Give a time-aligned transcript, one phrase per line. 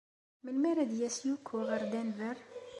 [0.43, 2.37] Melmi ara d-yas Yuko ɣer Denver?